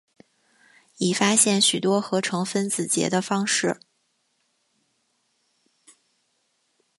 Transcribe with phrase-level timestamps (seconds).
[0.97, 3.79] 已发现许多合成分子结的方式。